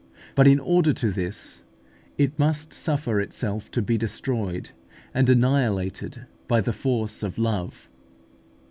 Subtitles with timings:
[0.33, 1.61] But in order to this,
[2.17, 4.71] it must suffer itself to be destroyed
[5.13, 7.87] and annihilated by the force of love.